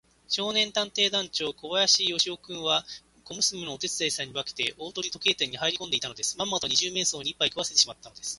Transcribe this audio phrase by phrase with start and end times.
[0.27, 2.83] 少年探偵団長小林芳雄君は、
[3.23, 6.39] 小娘のお手伝いさんに化けて、大鳥時計店にはいりこんでいたのです。
[6.39, 8.29] まんまと二十面相にいっぱい食わせてしまったのです。